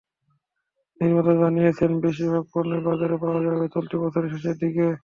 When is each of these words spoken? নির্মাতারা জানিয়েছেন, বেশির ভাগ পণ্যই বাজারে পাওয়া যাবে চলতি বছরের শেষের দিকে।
নির্মাতারা 1.01 1.41
জানিয়েছেন, 1.43 1.91
বেশির 2.03 2.29
ভাগ 2.33 2.45
পণ্যই 2.53 2.85
বাজারে 2.87 3.15
পাওয়া 3.23 3.39
যাবে 3.45 3.65
চলতি 3.75 3.95
বছরের 4.03 4.31
শেষের 4.33 4.55
দিকে। 4.61 4.85